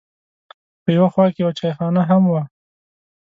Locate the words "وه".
2.31-2.43